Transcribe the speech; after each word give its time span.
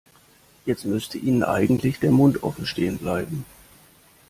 Jetzt 0.65 0.83
müsste 0.83 1.19
Ihnen 1.19 1.43
eigentlich 1.43 1.99
der 1.99 2.09
Mund 2.09 2.41
offen 2.41 2.65
stehen 2.65 2.97
bleiben. 2.97 3.45